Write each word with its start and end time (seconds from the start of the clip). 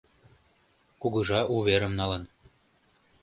Кугыжа 1.01 1.41
уверым 1.55 1.93
налын 1.99 2.23